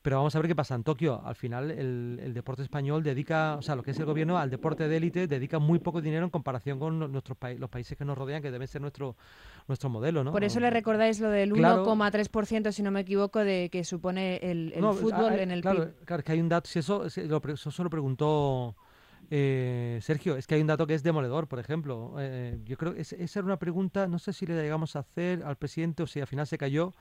[0.03, 1.21] Pero vamos a ver qué pasa en Tokio.
[1.25, 4.49] Al final el, el deporte español dedica, o sea, lo que es el gobierno al
[4.49, 8.05] deporte de élite dedica muy poco dinero en comparación con nuestros pai- los países que
[8.07, 9.15] nos rodean, que deben ser nuestro
[9.69, 10.33] nuestro modelo, ¿no?
[10.33, 11.85] Por eso le recordáis lo del Claro.
[11.85, 15.61] 1,3%, si no me equivoco, de que supone el, el No, fútbol ah, en el
[15.61, 16.05] claro, PIB.
[16.07, 18.75] Claro, que hay un dato, si eso, si lo, pre- eso se lo preguntó
[19.31, 22.15] eh, Sergio, es que hay un dato que es demoledor, por ejemplo.
[22.19, 25.01] Eh, yo creo que es- esa era una pregunta, no sé si le llegamos a
[25.01, 26.95] hacer al presidente o si al final se cayó.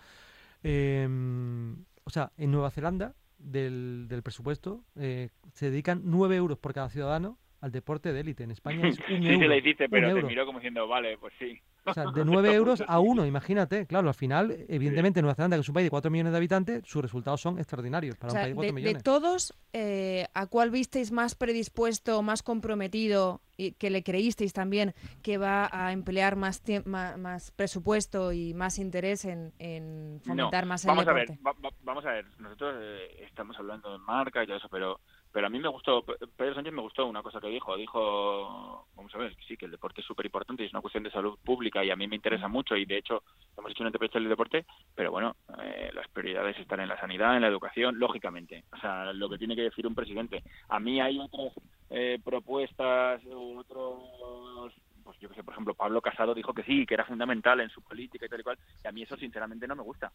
[0.63, 1.77] Em,
[2.09, 6.89] o sea, en Nueva Zelanda, del, del presupuesto, eh, se dedican 9 euros por cada
[6.89, 8.43] ciudadano al deporte de élite.
[8.43, 9.41] En España es un sí euro.
[9.41, 11.61] se le hiciste, un pero te miró como diciendo, vale, pues sí.
[11.85, 13.85] O sea, de 9 euros a 1, imagínate.
[13.87, 16.83] Claro, al final, evidentemente, Nueva Zelanda, que es un país de 4 millones de habitantes,
[16.85, 19.03] sus resultados son extraordinarios para O sea, un país de 4 de, de millones.
[19.03, 25.37] todos, eh, ¿a cuál visteis más predispuesto, más comprometido y que le creísteis también que
[25.37, 30.87] va a emplear más, ma- más, presupuesto y más interés en, en fomentar más el
[30.89, 31.33] vamos a deporte?
[31.33, 32.25] ver, va- va- vamos a ver.
[32.39, 34.99] Nosotros eh, estamos hablando de marca y todo eso, pero
[35.31, 37.75] pero a mí me gustó, Pe- Pedro Sánchez me gustó una cosa que dijo.
[37.77, 41.03] Dijo, vamos a ver, sí, que el deporte es súper importante y es una cuestión
[41.03, 43.23] de salud pública y a mí me interesa mucho y de hecho
[43.57, 44.65] hemos hecho un entrevista del deporte,
[44.95, 48.63] pero bueno, eh, las prioridades están en la sanidad, en la educación, lógicamente.
[48.71, 50.43] O sea, lo que tiene que decir un presidente.
[50.69, 51.53] A mí hay otras
[51.89, 56.93] eh, propuestas, otros pues yo que sé, por ejemplo, Pablo Casado dijo que sí, que
[56.93, 59.75] era fundamental en su política y tal y cual, y a mí eso sinceramente no
[59.75, 60.11] me gusta.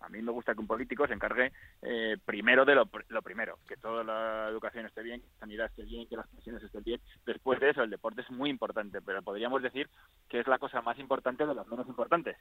[0.00, 3.20] A mí me gusta que un político se encargue eh, primero de lo, pr- lo
[3.20, 6.62] primero, que toda la educación esté bien, que la sanidad esté bien, que las pensiones
[6.62, 7.00] estén bien.
[7.26, 9.90] Después de eso, el deporte es muy importante, pero podríamos decir
[10.28, 12.36] que es la cosa más importante de las menos importantes.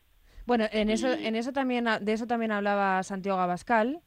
[0.45, 3.99] Bueno, en eso, Y- en eso también, de eso también hablaba Santiago Abascal,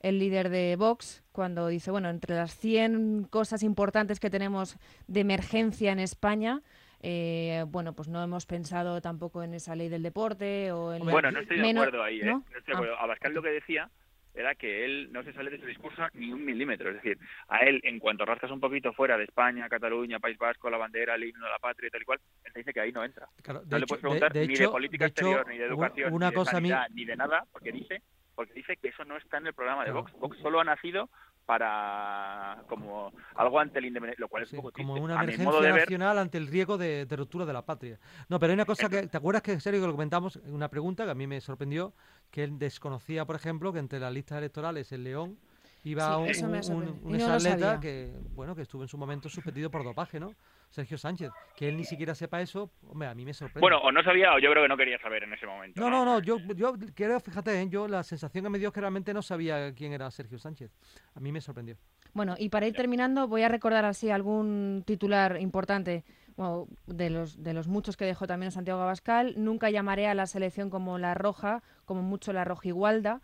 [0.00, 4.76] el líder de Vox, cuando dice, bueno, entre las 100 cosas importantes que tenemos
[5.08, 6.60] de emergencia en España,
[7.00, 11.04] eh, bueno, pues no hemos pensado tampoco en esa ley del deporte o en...
[11.04, 12.24] Bueno, no estoy de menos- acuerdo ahí, ¿eh?
[12.24, 12.44] ¿no?
[12.50, 12.76] No estoy de Ah.
[12.76, 12.98] acuerdo.
[12.98, 13.90] Abascal lo que decía
[14.34, 16.90] era que él no se sale de su discurso ni un milímetro.
[16.90, 20.70] Es decir, a él, en cuanto rascas un poquito fuera de España, Cataluña, País Vasco,
[20.70, 22.80] la bandera, el himno de la patria y tal y cual, él te dice que
[22.80, 23.28] ahí no entra.
[23.42, 26.26] Claro, no le puedes preguntar ni de política de hecho, exterior, ni de educación, una
[26.26, 28.02] ni de cosa a mí- sanidad, ni de nada, porque dice,
[28.38, 29.90] porque dice que eso no está en el programa de.
[29.90, 30.12] Vox.
[30.12, 31.10] Vox solo ha nacido
[31.44, 35.04] para como algo ante el independencia, lo cual es Sí, un poco como triste.
[35.04, 37.98] una a mi emergencia ver, nacional ante el riesgo de, de ruptura de la patria.
[38.28, 40.36] No, pero hay una cosa que, ¿te acuerdas que, Sergio, que lo comentamos?
[40.46, 41.94] Una pregunta que a mí me sorprendió,
[42.30, 45.36] que él desconocía, por ejemplo, que entre las listas electorales el León
[45.84, 47.78] iba Sí, un, un- un no sabía.
[47.80, 50.32] que, bueno, que estuvo en su momento suspendido por dopaje, ¿no?
[50.70, 51.30] Sergio Sánchez.
[51.56, 53.60] Que él ni siquiera sepa eso, hombre, a mí me sorprende.
[53.60, 55.80] bueno, o no sabía o yo creo que no quería saber en ese momento.
[55.80, 57.68] no, no, no, yo, yo creo, fíjate, ¿eh?
[57.70, 60.70] yo la sensación que me dio es que realmente no sabía quién era Sergio Sánchez.
[61.14, 61.76] A mí me sorprendió.
[62.12, 66.04] Bueno, y para ir terminando, voy a recordar así algún titular importante
[66.36, 69.34] bueno, de, los, de los muchos que dejó también Santiago Abascal.
[69.36, 73.20] Nunca llamaré a la selección como la roja, como mucho la rojigualda,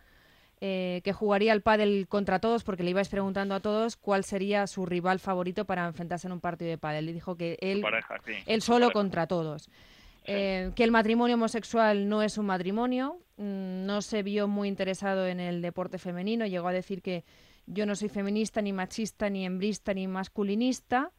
[0.66, 4.66] eh, que jugaría al pádel contra todos, porque le ibais preguntando a todos cuál sería
[4.66, 7.04] su rival favorito para enfrentarse en un partido de pádel.
[7.04, 8.32] Le dijo que él, pareja, sí.
[8.46, 9.68] él solo contra todos.
[10.24, 15.26] Eh, que el matrimonio homosexual no es un matrimonio, mm, no se vio muy interesado
[15.26, 17.24] en el deporte femenino, llegó a decir que
[17.66, 21.10] yo no soy feminista, ni machista, ni hembrista, ni masculinista,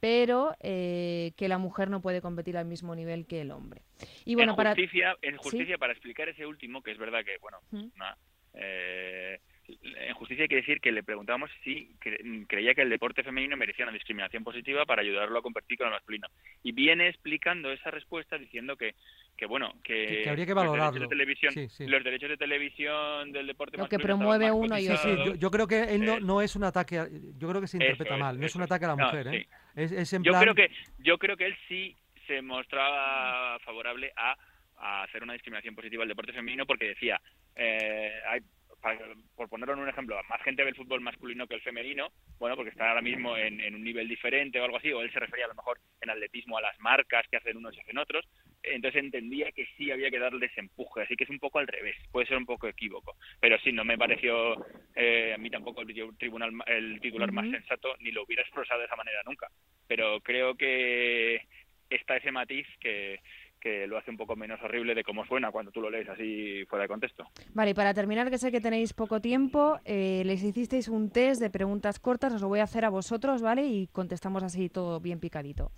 [0.00, 3.82] pero eh, que la mujer no puede competir al mismo nivel que el hombre.
[4.24, 4.70] Y bueno, en para...
[4.70, 7.90] justicia, en justicia para explicar ese último, que es verdad que, bueno, Mm.
[7.94, 8.16] una,
[8.58, 9.38] eh,
[9.82, 13.54] en justicia hay que decir que le preguntábamos si cre- creía que el deporte femenino
[13.54, 16.26] merecía una discriminación positiva para ayudarlo a competir con el masculino.
[16.62, 18.94] Y viene explicando esa respuesta diciendo que,
[19.36, 21.00] que bueno, que, Que- que habría que los derechos valorarlo.
[21.00, 21.86] de televisión, Sí, sí.
[21.86, 24.96] los derechos de televisión del deporte Lo que masculino promueve uno y otro.
[24.96, 27.66] sí, yo, yo creo que él no, no es un ataque, a- yo creo que
[27.66, 29.46] se interpreta mal, no es un ataque a la No, mujer, ¿eh?
[29.76, 31.94] Es, es en yo plan, creo que yo creo que él sí
[32.26, 34.34] se mostraba favorable a,
[34.80, 37.20] a hacer una discriminación positiva al deporte femenino porque decía
[37.56, 38.40] eh, hay
[38.80, 38.98] para-
[39.34, 42.54] por ponerlo en un ejemplo, más gente ve el fútbol masculino que el femenino, bueno,
[42.54, 45.18] porque está ahora mismo en, en un nivel diferente o algo así, o él se
[45.18, 48.24] refería a lo mejor en atletismo a las marcas que hacen unos y hacen otros,
[48.62, 51.96] entonces entendía que sí había que darles empuje, así que es un poco al revés,
[52.12, 54.64] puede ser un poco equívoco, pero sí, no me pareció
[54.94, 58.86] eh, a mí tampoco el tribunal el titular más sensato, ni lo hubiera expresado de
[58.86, 59.48] esa manera nunca,
[59.88, 61.42] pero creo que
[61.90, 63.18] está ese matiz que
[63.58, 66.64] que lo hace un poco menos horrible de cómo suena cuando tú lo lees así
[66.68, 67.24] fuera de contexto.
[67.54, 71.40] Vale, y para terminar, que sé que tenéis poco tiempo, eh, les hicisteis un test
[71.40, 73.66] de preguntas cortas, os lo voy a hacer a vosotros, ¿vale?
[73.66, 75.70] Y contestamos así todo bien picadito.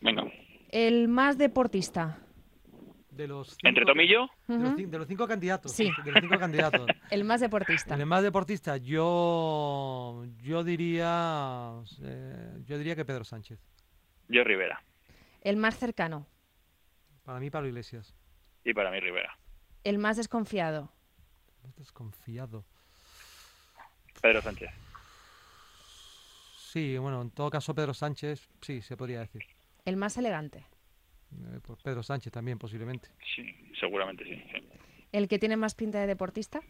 [0.00, 0.24] Venga,
[0.70, 2.18] El más deportista.
[3.10, 4.78] De los entre cinco- Tom y yo, De los, Ujú.
[4.78, 5.72] cin- de los cinco candidatos.
[5.72, 5.90] Sí.
[6.04, 6.86] De los cinco candidatos.
[7.10, 7.96] El más deportista.
[7.96, 13.58] El más deportista, yo yo diría eh, yo diría que Pedro Sánchez.
[14.28, 14.80] yo Rivera.
[15.40, 16.26] El más cercano.
[17.28, 18.16] Para mí Pablo Iglesias.
[18.64, 19.38] Y para mí Rivera.
[19.84, 20.90] El más desconfiado.
[21.62, 22.64] Más desconfiado.
[24.22, 24.70] Pedro Sánchez.
[26.56, 29.42] Sí, bueno, en todo caso Pedro Sánchez, sí, se podría decir.
[29.84, 30.60] El más elegante.
[31.30, 33.10] Eh, pues Pedro Sánchez también, posiblemente.
[33.36, 34.42] Sí, seguramente sí.
[34.50, 34.66] sí.
[35.12, 36.62] El que tiene más pinta de deportista.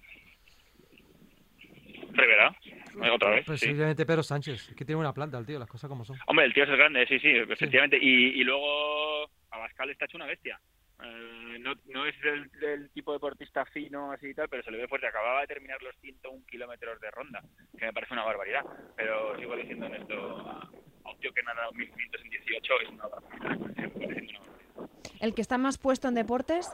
[2.11, 2.57] Rivera,
[3.01, 3.47] eh, otra vez.
[3.47, 3.67] Pues sí.
[3.67, 4.71] Posiblemente Pedro Sánchez.
[4.71, 6.19] Es que tiene una planta el tío, las cosas como son.
[6.27, 7.97] Hombre, el tío es grande, sí, sí, efectivamente.
[7.97, 9.08] Y, y luego
[9.59, 10.61] Abascal está hecho una bestia.
[11.03, 14.79] Eh, no, no es el, del tipo deportista fino así y tal, pero se le
[14.79, 15.07] ve fuerte.
[15.07, 17.41] Acababa de terminar los 101 kilómetros de ronda,
[17.79, 18.63] que me parece una barbaridad.
[18.97, 20.69] Pero sigo diciendo en esto a,
[21.05, 23.59] a un tío que nada 1500 en 18 es una barbaridad.
[25.21, 26.69] El que está más puesto en deportes.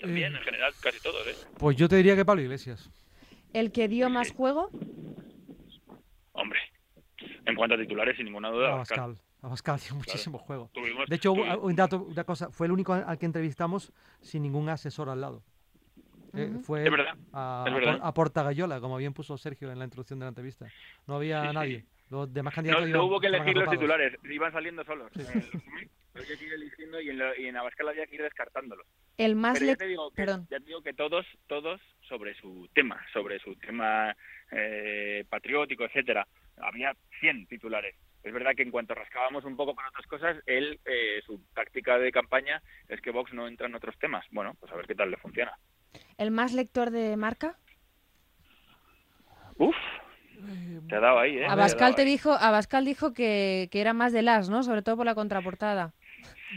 [0.00, 0.38] También, Eh.
[0.38, 1.34] en general, casi todos, ¿eh?
[1.58, 2.90] Pues yo te diría que Pablo Iglesias.
[3.52, 4.70] El que dio más juego.
[6.32, 6.60] Hombre,
[7.46, 8.98] en cuanto a titulares, sin ninguna duda, Abascal.
[9.00, 9.24] Abascal.
[9.42, 10.70] Abascal tiene muchísimo juego.
[10.74, 14.42] Tuvimos- De hecho, tuvi- un dato, una cosa, fue el único al que entrevistamos sin
[14.42, 15.42] ningún asesor al lado.
[16.34, 17.98] Eh, fue Es él verdad, a, es verdad.
[17.98, 20.66] Por- a Portagayola, como bien puso Sergio en la introducción de la entrevista.
[21.06, 21.54] No había Sí, sí.
[21.54, 21.84] nadie.
[22.10, 25.10] Los demás candidatos no iban- hubo que elegir los titulares, iban saliendo solos.
[25.16, 25.50] Eh,
[26.14, 28.86] Había que ir eligiendo y en, lo- y en Abascal había que ir descartándolos.
[29.18, 30.46] El más Pero ya le- te digo que, Perdón.
[30.50, 34.16] ya te digo que todos, todos sobre su tema, sobre su tema
[34.50, 36.26] eh, patriótico, etcétera.
[36.56, 37.94] Había 100 titulares.
[38.24, 41.98] Es verdad que en cuanto rascábamos un poco con otras cosas, él, eh, su táctica
[41.98, 44.24] de campaña es que Vox no entra en otros temas.
[44.30, 45.52] Bueno, pues a ver qué tal le funciona.
[46.18, 47.56] el más lector de marca.
[49.56, 49.74] Uf,
[50.88, 51.46] te ha dado ahí, ¿eh?
[51.46, 54.62] Abascal te dijo, Abascal dijo que, que era más de las, ¿no?
[54.62, 55.92] Sobre todo por la contraportada.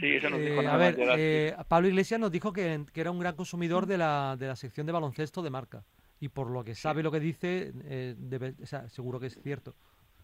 [0.00, 3.00] Sí, eso nos Eh, dijo a ver, más eh, Pablo Iglesias nos dijo que, que
[3.00, 5.84] era un gran consumidor de la, de la sección de baloncesto de marca.
[6.20, 9.40] Y por lo que sabe lo que dice, eh, debe- o sea, seguro que es
[9.42, 9.74] cierto.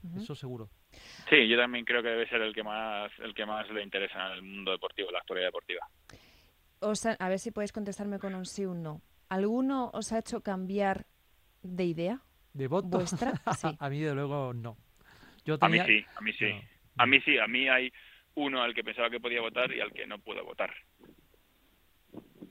[0.02, 0.18] Ujú.
[0.20, 0.70] Eso seguro.
[1.28, 4.26] Sí, yo también creo que debe ser el que más el que más le interesa
[4.28, 5.86] en el mundo deportivo, la actualidad deportiva.
[6.80, 9.02] Os ha- a ver si podéis contestarme con un sí o un no.
[9.28, 11.06] ¿Alguno os ha hecho cambiar
[11.62, 12.22] de idea?
[12.54, 12.88] ¿De voto?
[12.88, 13.32] ¿Vuestra?
[13.58, 13.76] Sí.
[13.78, 14.76] a mí, de luego, no.
[15.44, 16.46] Yo A mí tenía- sí, a mí sí.
[16.50, 16.60] No,
[17.02, 17.92] A mí sí, a mí hay
[18.34, 20.72] uno al que pensaba que podía votar y al que no puedo votar.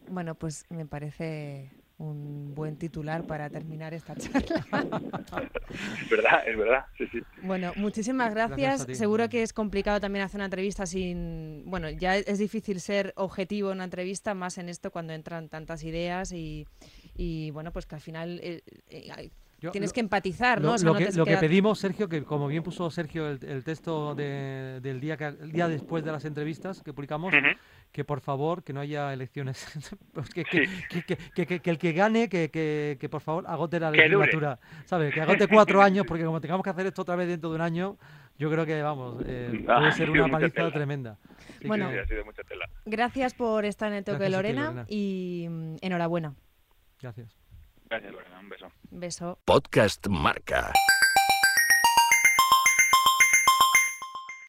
[0.10, 4.64] Bueno, pues me parece un buen titular para terminar esta charla.
[6.02, 7.20] Es verdad, es verdad, sí, sí.
[7.42, 8.86] Bueno, muchísimas Gracias.
[8.98, 11.64] Seguro que es complicado también hacer una entrevista sin...
[11.66, 15.84] Bueno, ya es difícil ser objetivo en una entrevista, más en esto cuando entran tantas
[15.84, 16.68] ideas y,
[17.16, 20.68] y bueno, pues que al final eh, eh, hay- Yo- tienes lo- que empatizar, ¿no?
[20.68, 23.64] Lo, O sea, lo no que, pedimos, Sergio, que como bien puso Sergio el, el
[23.64, 27.34] texto de- del día, que, el día después de las entrevistas que publicamos,
[27.92, 29.66] que por favor que no haya elecciones,
[30.14, 30.60] Pues que, Sí.
[30.90, 33.90] que, que- que- que- que el que gane, que, que- que por favor agote la
[33.90, 35.12] legislatura, ¿sabes?
[35.14, 37.62] Que agote cuatro años, porque como tengamos que hacer esto otra vez dentro de un
[37.62, 37.98] año,
[38.38, 40.72] yo creo que, vamos, eh, Ah, puede ser una paliza tela.
[40.72, 41.18] tremenda.
[41.58, 41.90] Así Bueno.
[41.92, 42.70] Sí, ha sido mucha tela.
[42.86, 44.86] Gracias por estar en el toque de Lorena, Lorena.
[44.88, 46.36] y mm, enhorabuena.
[47.02, 47.36] gracias.
[47.90, 48.72] Gracias, Lorena, un beso.
[48.92, 49.40] Beso.
[49.46, 50.74] Podcast Marca.